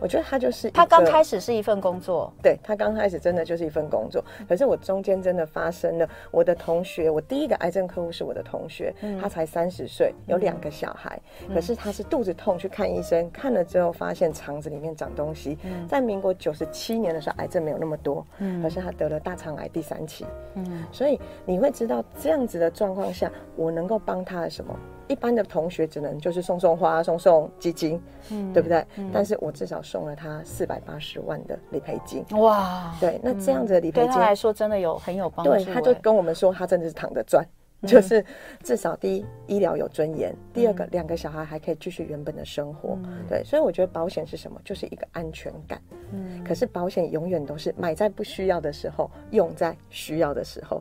[0.00, 4.24] 我觉得他就是他刚开始是一份工作，对，他刚开始真的就是一份工作。
[4.48, 11.20] 可是我中间真的发生了，我的同学，我第一个癌症客户是我的同学，他才三十岁，有两个小孩，
[11.52, 15.58] 可是他是肚子痛去看医生，看了之后发现肠子里面长东西。
[15.86, 18.26] 在民国九十七年的时候，癌症没有那么多，
[18.62, 20.24] 可是他得了大肠癌第三期。
[20.54, 24.74] 嗯，所以你会知道这样子的状况下，我能够帮他的什么？
[25.10, 28.86] 一般的同学只能就是送送花、送送基金，嗯，对不对？
[28.96, 32.94] 嗯、但是我至少送了他四百八十万的理赔金，哇！
[33.00, 35.52] 对，那这样子的理赔金、嗯、对他来说真的有很有帮助。
[35.52, 37.44] 对，他就跟我们说，他真的是躺着赚，
[37.80, 38.24] 嗯、就是
[38.62, 42.96] 至少第一医疗有尊严，第二个两、嗯、个小孩还可以继续原本的生活。
[43.02, 44.60] 嗯、对，所以我觉得保险是什么？
[44.64, 45.82] 就是一个安全感。
[46.12, 50.80] 嗯，可是保险永远都是买在不需要的时候，用在需要的时候。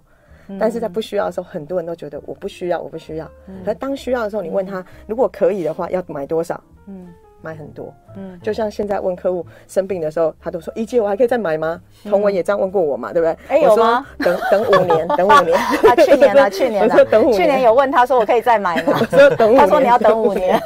[0.57, 3.29] 但是在不需要的时候，很多人都觉得我不需要，我不需要。
[3.65, 6.61] 可是当需要的时候，你问他，如果可以的话，要买多少？
[6.87, 7.07] 嗯。
[7.41, 13.37] 买很多，嗯，就像现在问客户生病的时候，他都说：“怡洁，我还可以再买吗？”同文也这样问过我嘛，对不对？
[13.47, 14.05] 哎，有吗？
[14.17, 15.57] 等等五年，等五年。
[15.81, 17.37] 他去年了，去年了， 等五年。
[17.37, 19.59] 去年有问他说：“我可以再买吗？” 说等五年。
[19.61, 20.59] 他说：“你要等五年。”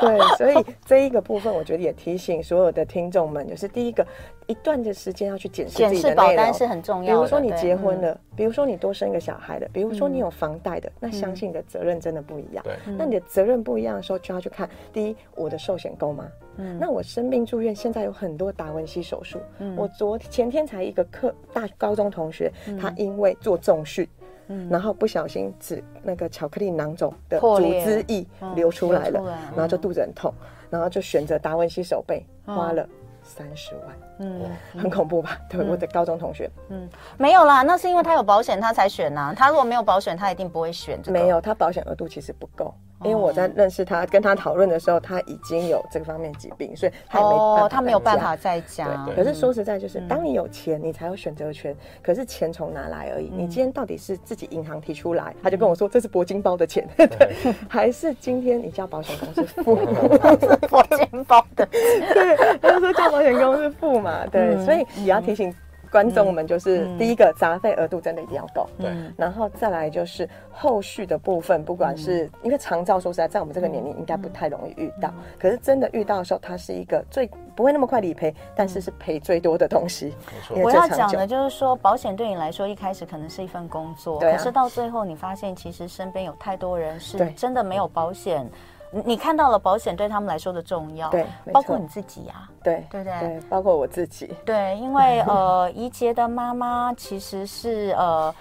[0.00, 4.06] 对，所以这一个部分，我觉得也提醒所有的听众们，就是第一个，
[4.48, 7.18] 一段的时间要去检视自己的保单是很重要的。
[7.18, 12.64] 比如说你结婚了，比如说你多生一个小孩的，比如说你有房贷的，那相信你的责任真的不一样。
[12.64, 16.26] 对，那你的责任不一样的时候，就要去看第一，我的寿险够吗？
[16.56, 19.38] 嗯，那我生病住院，现在有很多达文西手术。
[19.58, 24.08] 嗯，我昨前天才一个课大高中同学，他因为做重训，
[24.46, 29.22] 嗯，然后不小心指那个巧克力囊肿的组织液流出来了，
[29.54, 30.32] 然后就肚子很痛，
[30.70, 32.88] 然后就选择达文西手背，花了
[33.38, 35.38] 三十万，嗯，很恐怖吧？
[35.48, 41.18] 对，我的高中同学，嗯，没有啦，那是因为他有保险他才选呐，他如果没有保险，他一定不会选这个。
[41.18, 42.74] 没有，他保险额度其实不够。
[43.04, 49.06] 因为我在认识他，跟他讨论的时候，他已经有这个方面疾病，所以他也没办法，他没有办法再加。
[49.14, 51.74] 可是说实在，就是当你有钱，你才有选择权。
[52.02, 53.30] 可是钱从哪来而已？
[53.32, 57.36] 你今天到底是自己银行提出来，他就跟我说这是铂金包的钱，对，
[57.68, 59.76] 还是今天你叫保险公司付？
[60.68, 65.54] 铂金包的，对，他就说叫保险公司付嘛，对，所以也要提醒。
[65.90, 80.14] 观众们就是第一个杂费额度真的一定要够，对，然后再来就是后续的部分，不管是因为长照，说实在，在我们这个年龄应该不太容易遇到，可是真的遇到的时候，它是一个最不会那么快理赔，但是是赔最多的东西。
[80.26, 88.48] 没错，我要讲的就是说，保险对你来说一开始可能是一份工作，可是到最后你发现，其实身边有太多人是真的没有保险。
[88.90, 98.34] 你看到了保险对他们来说的重要，对，包括你自己呀，对，对对对，包括我自己，对，因为 呃，怡杰的妈妈其实是呃，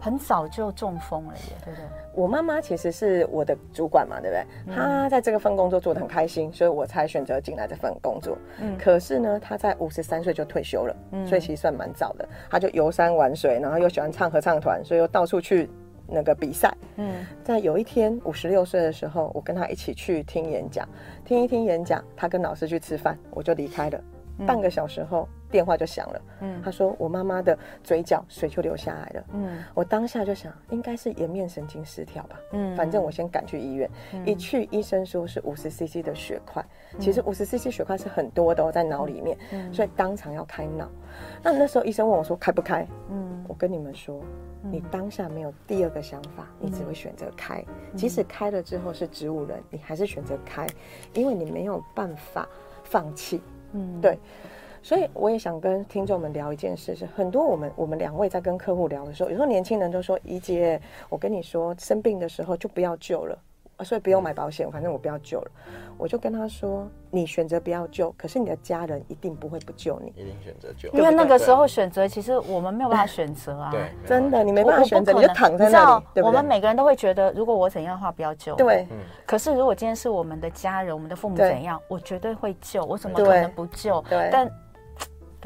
[0.00, 1.86] 很早就中风了耶，对不对？
[2.16, 4.74] 我妈妈其实是我的主管嘛，对不对？
[4.74, 8.38] 她在这个份工作做得很开心，所以我才选择进来这份工作。
[8.58, 12.26] 嗯，可是呢，她在五十三岁就退休了，嗯，所以其实算蛮早的。
[12.50, 15.68] 她就游山玩水，然后又喜欢唱合唱团，所以又到处去
[16.08, 16.74] 那个比赛。
[16.96, 20.88] 嗯，在有一天五十六岁的时候，我跟他一起去听演讲，
[21.24, 24.00] 听一听演讲，他跟老师去吃饭，我就离开了。
[24.46, 25.28] 半个小时后。
[25.56, 33.90] 电话就响了，嗯，他说我妈妈的嘴角水就流下来了，嗯，我当下就想应该是颜面神经失调吧，嗯，反正我先赶去医院，
[34.26, 36.62] 一去医生说是五十 CC 的血块，
[36.98, 39.34] 其实五十 CC 血块是很多的在脑里面，
[39.72, 40.90] 所以当场要开脑。
[41.42, 42.86] 那那时候医生问我说开不开？
[43.08, 44.20] 嗯，我跟你们说，
[44.62, 47.64] 你当下没有第二个想法，你只会选择开，
[47.94, 50.66] 即使开了之后是植物人，你还是选择开，
[51.14, 52.46] 因为你没有办法
[52.84, 53.40] 放弃，
[53.72, 54.18] 嗯，对。
[54.86, 63.36] 所以我也想跟听众们聊一件事，是很多我们我们两位在跟客户聊的时候，有时候年轻人都说：“怡姐，我跟你说，生病的时候就不要救了，
[63.82, 65.50] 所以不用买保险，反正我不要救了。”
[65.98, 70.88] 我就跟他说：“你选择不要救，可是你的家人一定不会不救你，一定选择救。
[70.92, 76.04] 因为那个时候选择，其实我们没有办法选择啊，对，真的，你没办法选择，你就躺在那里。
[76.14, 76.22] 对不对？
[76.22, 78.54] 我们每个人都会觉得，如果我怎样的话，不要救。
[78.54, 78.86] 对，
[79.26, 84.00] 可是如果今天是我们的家人，我们的父母怎样，我绝对会救，我怎么可能不救？
[84.08, 84.48] 对，但。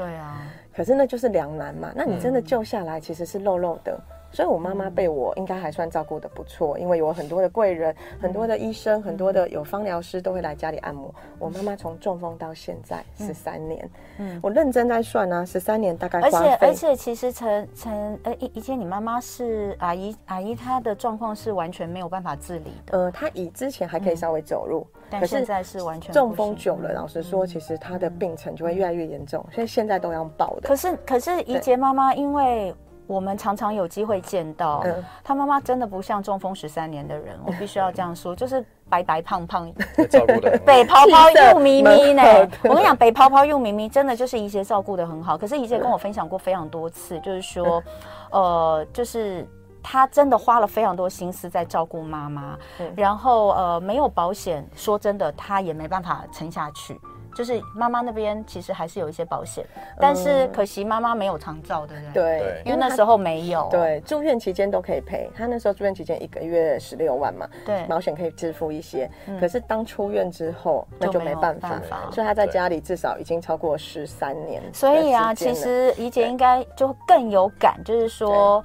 [0.01, 0.41] 对啊，
[0.75, 1.93] 可是那就是两难嘛。
[1.95, 4.01] 那你真的救下来，其实是肉肉的。
[4.33, 11.13] 所以，我妈妈被我应该还算照顾得不错，因为有很多的贵人、很多的医生、嗯、很多的有芳疗师都会来家里按摩。
[11.19, 16.21] 嗯、我妈妈从中风到现在十三年，嗯，我认真在算啊，十三年大概。
[16.21, 22.99] 而且而且，其实陈陈呃，以以前你妈妈是阿姨阿姨，她的状况是完全没有办法自理的。
[22.99, 24.87] 呃，她以之前还可以稍微走路。
[24.95, 30.69] 嗯可是现在是完全中风久了，老实说，其实她的病程就会越来越严重，所以现在都要抱的。
[30.69, 32.73] 可是，可是怡杰妈妈，因为
[33.11, 34.85] 我们常常有机会见到，
[35.25, 39.69] 他妈妈真的不像中风十三年的人，我必须要这样说，就是白白胖胖，
[40.09, 42.23] 照顾的 北泡泡又咪咪呢。
[42.63, 45.37] 我跟你讲，北泡泡又咪咪，真的就是怡姐照顾的很好。
[45.37, 47.83] 可是怡姐跟我分享过非常多次，就是说，
[48.31, 49.45] 呃，就是。
[49.83, 57.01] 他真的花了非常多心思在照顾妈妈，嗯、然后呃没有保险，说真的他也没办法撑下去。
[57.41, 62.39] 就是妈妈那边其实还是有一些保险，嗯、但是可惜妈妈没有长照，对不对？
[62.39, 63.67] 对，因为那时候没有。
[63.71, 69.11] 对，住院期间都可以赔，他那时候住院期间一个月十六万嘛，对，保险可以支付一些。
[69.27, 74.63] 嗯、可是当出院之后，那就没办法，办法所以他在家里至少已经超过十三年。
[74.71, 78.63] 所以啊，其实怡姐应该就更有感，就是说。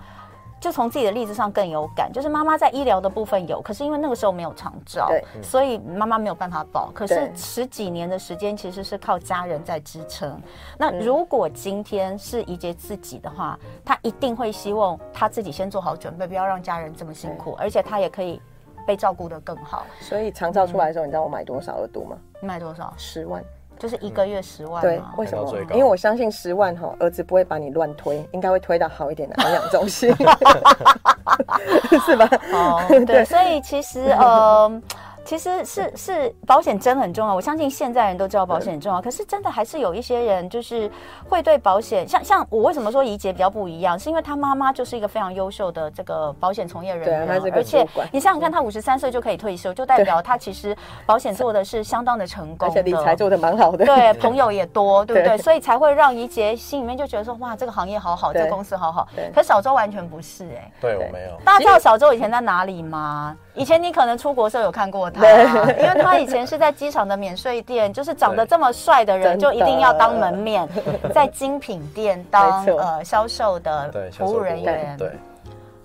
[0.66, 6.90] 就从自己的例子上更有感，就是妈妈在医疗的部分有，可是因为那个时候没有长照，对，所以妈妈没有办法保。
[6.92, 10.42] 可是十几年的时间其实是靠家人在支撑。
[10.76, 18.42] 那如果今天是怡杰自己的话，他一定会希望他自己先做好准备，不要让家人这么辛苦，而且他也可以
[18.88, 19.86] 被照顾得更好。
[20.02, 22.18] 所以长照出来的时候，你知道我买多少额度吗？
[22.42, 22.92] 你买多少？
[22.98, 23.40] 十万。
[23.78, 25.54] 就是一个月十万，对，为什么？
[25.72, 30.14] 因为我相信十万哈，儿子不会把你乱推，应该会推到好一点的安养中心，
[32.06, 32.30] 是吧？
[32.54, 34.82] 哦， 对，所以其实呃。
[35.26, 39.02] 其实是是保险真很重要，我相信现在人都知道保险很重要。
[39.02, 40.90] 可是真的还是有一些人就是
[41.28, 55.36] 会对保险，像像我为什么说怡洁比较不一样，是因为她妈妈就是一个非常优秀的这个保险从业人员，而且你想想看，她五十三岁就可以退休，就代表她其实保险做的是相当的成功，而且理财做的蛮好的，对，朋友也多， 对不对？
[55.40, 59.08] 所以才会让怡洁心里面就觉得说，哇，这个行业好好，这个公司好好。
[59.34, 61.36] 可小周完全不是哎，对我没有。
[61.44, 63.36] 大家知道小周以前在哪里吗？
[63.56, 70.68] 以前你可能出国的时候有看过他，因为他以前是在机场的免税店，就是长得这么帅的人，就一定要当门面，
[71.14, 74.98] 在精品店当呃销售的服务人员。
[74.98, 75.12] 对，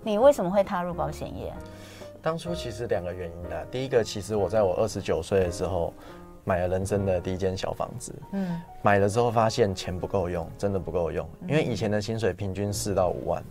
[0.02, 1.52] 你为什么会踏入保险业？
[2.20, 5.94] 当初其实两个原因的，第一个其实我在我二十九岁的时候
[6.44, 13.42] 买了人生的第一间小房子，嗯，买了之后发现钱不够用，真的不够用，因为以前的薪水平均四到五万。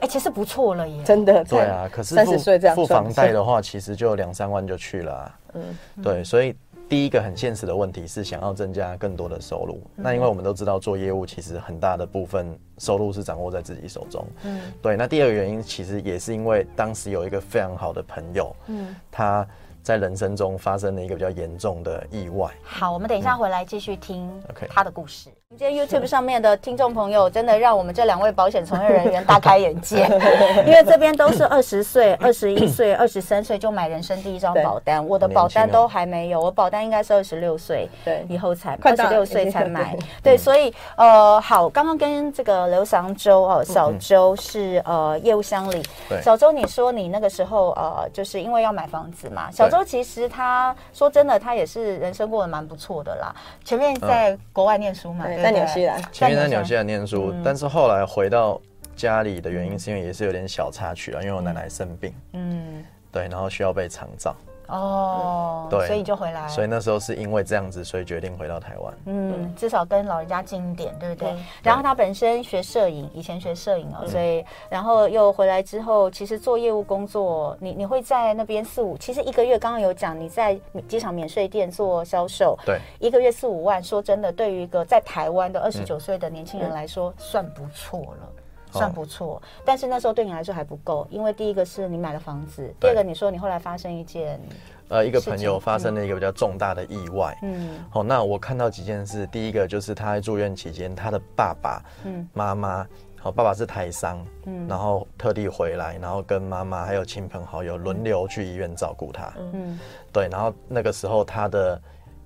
[0.00, 1.44] 哎，其实不错了耶，真的。
[1.44, 2.38] 对啊，可是付
[2.74, 5.38] 付房贷的话，其实就两三万就去了啊。
[5.54, 5.62] 嗯，
[6.02, 6.54] 对，所以
[6.88, 9.82] 第一个很现实的问题是想要增加更多的收入。
[9.94, 14.24] 那因为我们都知道做业务，其实很大的部分收入是掌握在自己手中。
[14.44, 14.96] 嗯，对。
[14.96, 19.46] 那第二个原因其实也是因为当时有一个非常好的朋友，嗯，他
[19.82, 22.50] 在人生中发生了一个比较严重的意外。
[22.62, 24.30] 好，我们等一下回来继续听
[24.68, 25.30] 他的故事。
[25.58, 30.02] 今天 YouTube 上面的听众朋友，真的让我们这两位保险从业人员大开眼界，
[30.66, 38.22] 因为这边都是二十岁、二十一岁、 二十三岁就买人生第一张保单，我的保单都还没有，我保单应该是二十六岁对。
[38.28, 45.82] 以后才，二十六岁才买， 对，所以呃，好，刚刚跟这个刘翔周哦，小周是呃业务乡里，
[46.22, 55.24] 小周你说你那个时候呃，就是因为要买房子嘛，小周其实他说真的，他也是人生过得蛮不错的啦，前面在国外念书嘛。
[55.46, 58.60] 在纽西兰，前面在纽西兰念书，嗯、但是后来回到
[58.96, 64.34] 家里的原因是因为也是有点小插曲啊，因为我奶奶生病，嗯，对，然后需要被长照。
[64.68, 66.48] 哦，对，所以就回来。
[66.48, 68.94] 所以那时候是因为这样子，所以决定回到台湾。
[69.06, 71.34] 嗯，至少跟老人家近一点，对不对？
[71.62, 80.58] 然后他本身学摄影，以前学摄影哦，所以然后又回来之后，其实做业务工作，你你会在那边四五，其实一个月刚刚有讲你在
[80.88, 88.28] 机场免税店做销售，对，一个月四五万，说真的，对于一个在台湾的二十九岁的年轻人来说，算不错了。
[88.76, 94.40] 算不错，但是那时候对你来说还不够，因为第一个是你买了房子，第二个你说你后来发生一件，
[94.88, 102.86] 呃，一个朋友发生了一个比较重大的意外，嗯，好，那我看到几件事，第一个就是他在住院期间，他的爸爸、嗯，妈妈，
[103.18, 109.78] 好，爸爸是台商，嗯，然后特地回来，然后跟妈妈还有亲朋好友轮流去医院照顾他，嗯，
[110.12, 111.80] 对，然后那个时候他的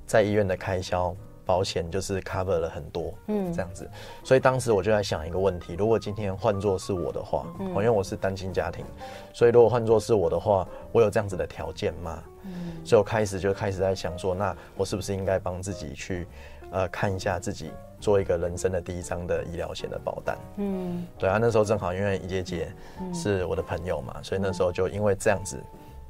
[0.06, 1.14] 在医院的开销。
[1.50, 3.90] 保险就是 cover 了很多，嗯，这样子，
[4.22, 8.84] 所以当时我就在想一个问题：如果今天换作是我的话，嗯，因为我是单亲家庭，
[9.32, 12.22] 所以如果换作是我的话，我有这样子的条件吗？
[12.44, 12.52] 嗯，
[12.84, 16.28] 所以我开始就开始在想说，那我是不是应该帮自己去，
[16.70, 20.38] 呃，看一下自己做一个人生的第一张的医疗险的保单？
[20.58, 22.72] 嗯，对啊，那时候正好因为怡姐姐
[23.12, 25.60] 是我的朋友嘛，所以那时候就因为这样子。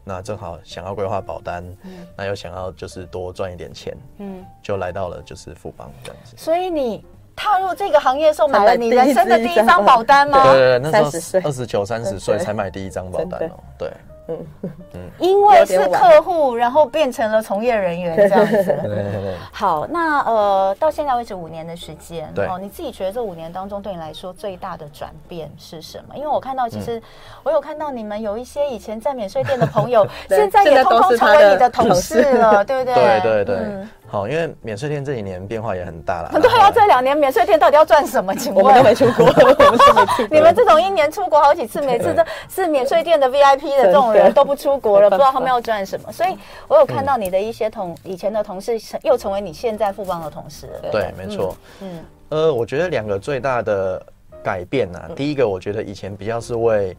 [0.04, 6.34] 那正好想要规划保单，嗯，那又想要就是多赚一点钱，嗯，就来到了就是富邦这样子。
[6.36, 7.04] 所以你
[7.36, 10.42] 踏入这个行业的时候，买了你人生的第一张保单吗？
[10.44, 13.90] 对对对，那时候二十九三十岁才买第一张保单哦，对。
[14.62, 18.64] 嗯嗯，因为是客户，然后变成了从业人员这样子。
[18.82, 19.34] 对对对。
[19.52, 26.16] 好，那呃，到现在为止五年的时间，哦，你自己觉得这五年当中对你来说最大的转变是什么？
[26.16, 27.00] 因为我看到，其实
[27.42, 32.94] 我有看到你们有一些以前在免税店的朋友， 现在也通通成为你的同事了，对不对？
[32.94, 33.56] 对对对。
[34.10, 36.30] 好，因为免税店这几年变化也很大了。
[36.42, 38.34] 对啊，这两年免税店到底要赚什么？
[38.34, 38.64] 请问？
[38.64, 39.26] 我们都没出国，
[40.28, 46.10] 你们这种一年出国好几次，每次都是免税店的 VIP 的这种人都不出国了，不知道他们要赚什么。
[46.10, 46.36] 所以
[46.66, 50.90] 我有看到你的一些同以前的同事，又成为你现在富邦的同事了。
[50.90, 51.56] 对，没错。
[51.80, 54.04] 嗯，呃，我觉得两个最大的
[54.42, 56.96] 改变呢，第一个，我觉得以前比较是为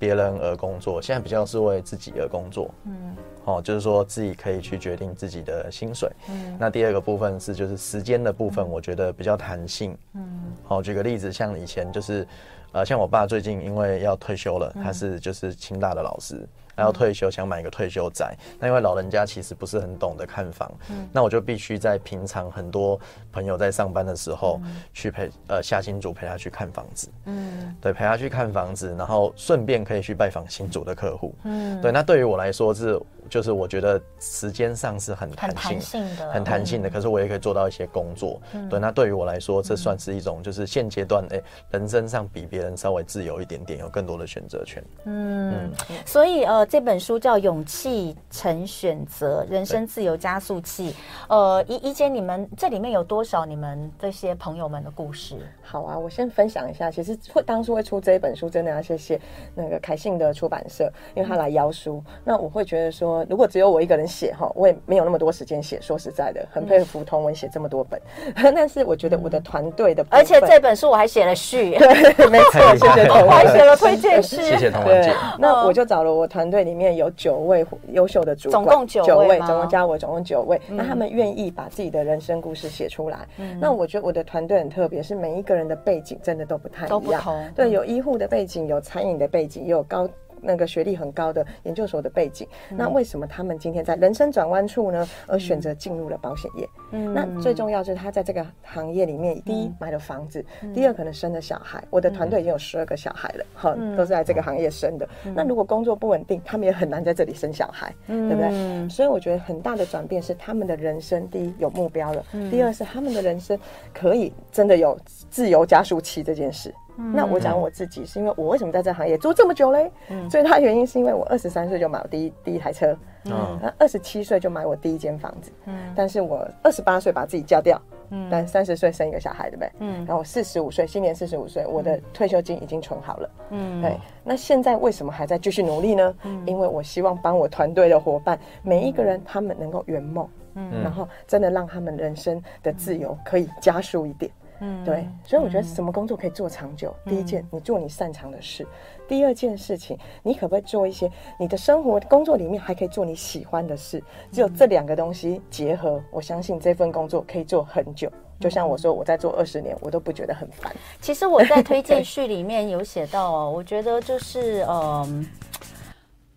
[0.00, 2.68] 别人而工作，现在比较是为自己而工作。
[2.86, 3.14] 嗯。
[3.44, 6.10] 哦，就是说自己可以去决定自己的薪水。
[6.28, 9.96] 嗯，那第二个部分是就是时间的部分，我觉得比较弹性。
[10.14, 12.26] 嗯，好，举个例子，像以前就是，
[12.72, 16.46] 呃，像我爸最近因为要退休了，他是就是清大的老师。
[16.76, 22.98] 还要退休，想买一个退休宅，那因为老人家其实不是很懂得看房，嗯，那我就必须在平常很多
[23.32, 24.60] 朋友在上班的时候，
[24.92, 33.00] 去陪呃下新竹陪他去看房子，嗯，对，陪他去看房子，然后顺便可以去拜访新竹的客户，嗯，对，那对于我来说是
[33.30, 45.70] 就是我觉得时间上是很弹性，性的，很弹性的，可是我也可以做到一些工作，对，那对于我来说这算是一种就是现阶段哎人生上比别人稍微自由一点点，有更多的选择权，嗯，
[46.04, 46.63] 所以呃。
[46.64, 50.90] 这本书叫《勇气成选择：人生自由加速器》。
[51.28, 55.36] 呃，怡怡姐，你们这里面有多少你们这些朋友们的故事？
[55.62, 56.90] 好啊，我先分享一下。
[56.90, 59.20] 其实会当初会出这一本书，真的要谢谢
[59.54, 62.02] 那个凯信的出版社，因为他来邀书。
[62.06, 65.80] 嗯、那我会觉得说，如果只有我一个人写哈，我也没有那么多时间写。
[65.80, 68.00] 说实在的，很佩服同文写这么多本。
[68.36, 75.14] 嗯、但是我觉得我的团队的，而且这本书我还写了序，对，没错，谢谢童文，我还写了推荐 序，谢谢童文姐。
[75.38, 80.60] 那我就找了我团队里面有九位优秀的主管，总共九位，总共加我总共九位。
[80.68, 83.26] 嗯、那他们愿意把自己的人生故事写出来。
[83.38, 86.90] 嗯、那我觉得我的团队很特别，是每一个人的背景真的都不太一样。
[86.90, 87.44] 都不同。
[87.56, 90.08] 对，有医护的背景，有餐饮的背景，也有高。
[90.44, 95.08] 那个学历很高的研究所的背景，嗯、那为什么他们今天在人生转弯处呢？
[95.26, 96.68] 而选择进入了保险业？
[96.92, 101.82] 嗯，那最重要是他在这个行业里面，第一买了房子，嗯、第二可能生了小孩。
[101.90, 105.08] 我的团队已经有十二个小孩了，哈、嗯，都是在这个行业生的。
[105.24, 108.88] 嗯、那如果工作不稳定，他们也很难在这里生小孩，嗯、对不对？
[108.88, 113.58] 所以我觉得很大的转变是他们的人生，第一有目标了，嗯、第二是他们的人生
[113.92, 114.98] 可以真的有
[115.30, 116.74] 自由加速器这件事。
[116.96, 119.90] 那我讲我自己，是因为我为什么在这行业做这么久嘞？
[120.08, 127.80] 嗯，最大原因是因为我二十三岁就买我第一第一台车，嗯，那二十七岁就买我第一间房子，嗯，但是我二十八岁把自己嫁掉，
[128.10, 129.72] 嗯，但三十岁生一个小孩，对不对？
[129.80, 133.30] 嗯，然后我四十五岁，今年四十五岁，我的退休金已经存好了。
[133.50, 133.98] 嗯，对。
[134.22, 136.14] 那现在为什么还在继续努力呢？
[136.22, 144.30] 嗯，因为我希望帮我团队的伙伴每一个人，他们能够圆梦，嗯，然后真的让他们人生的自由可以加速一点。
[144.60, 146.94] 嗯，对，所以我觉得什么工作可以做长久？
[147.04, 148.64] 第一件，你做你擅长的事；
[149.08, 154.02] 第二件事情，你可不可以做一些你的生活工作里面还可以做你喜欢的事？
[154.30, 158.10] 只有这两个东西结合，我相信这份工作可以做很久。
[158.40, 160.74] 就像我说，我在做二十年，我都不觉得很烦。
[161.00, 165.26] 其实我在推荐 序里面有写到哦，我觉得就是嗯。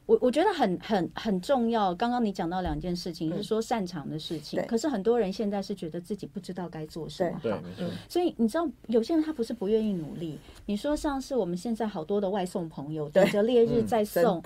[0.08, 1.94] 我我觉得很很很重要。
[1.94, 4.60] 刚刚你讲到两件事情，是说擅长的事情。
[4.66, 7.40] 可是很多人现在是觉得自己不知道该做什么。
[7.44, 7.54] 对，
[8.08, 10.40] 所以你知道，有些人他不是不愿意努力。
[10.66, 14.42] 你说像是我们现在好多的外送朋友，等着烈日再送。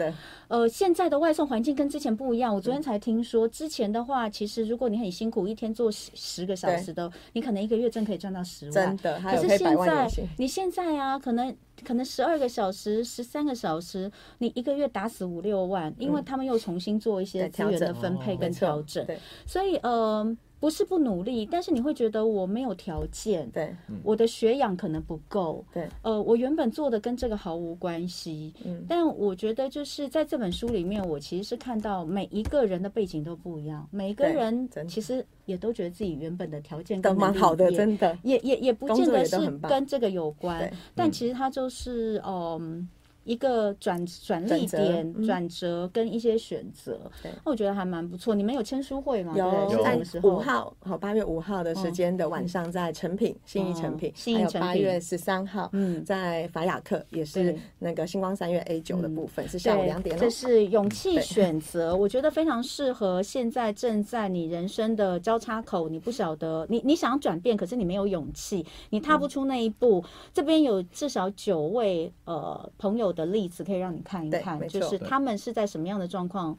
[0.48, 2.54] 呃，现在的外送环境跟之前不一样。
[2.54, 8.74] 我昨天才听说，之前的话，其实如果你很辛苦，一天做十十个小时的，你可能一个月真可以赚到十万。
[8.74, 9.20] 真的。
[9.20, 11.56] 可是现在，你现在啊，可能。
[11.86, 20.38] 可能十二个小时、十三个小时，你一个月打死五六万，因为他们又重新做一些资源的分配跟调整，对，所以呃。
[20.62, 42.88] 不是不努力，但是你会觉得我没有条件，对，我的学养可能不够，对，呃，我原本做的跟这个毫无关系，嗯，但我觉得就是在这本书里面，我其实是看到每一个人的背景都不一样，每个人其实也都觉得自己原本的条件都蛮好的，真的，也也也不见得是跟这个有关，但其实他就是嗯。
[43.24, 47.00] 一个转转捩点、转折跟一些选择，
[47.44, 48.34] 那我觉得还蛮不错。
[48.34, 49.34] 你们有签书会吗？
[49.38, 60.18] 有，在五号，好，八月五号的时间的晚上，在成品信义成品，还有八月十三号，嗯，在法雅克也是那个星光三月 A 九的部分，是下午两点。
[60.18, 70.04] 这是勇气选择，我觉得非常适合现在正在你人生的交叉口，你不晓得你你想转变，可是你没有勇气，你踏不出那一步。
[70.34, 76.58] 这边有至少九位呃朋友的例子可以让你看一看，就是他们是在什么样的状况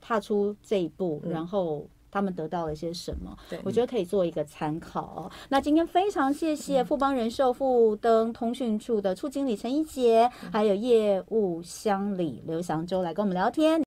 [0.00, 3.36] 踏出这一步，嗯、然后他们得到了一些什么？
[3.64, 5.30] 我觉得可以做一个参考。
[5.32, 13.85] 嗯、那今天非常谢谢富邦人寿富登通讯处的处经理陈怡洁，嗯、还有业务乡里刘翔洲来跟我们聊天。